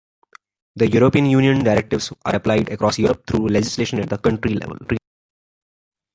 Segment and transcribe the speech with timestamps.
[0.77, 4.79] The European Union directives are applied across Europe through legislation at the country level.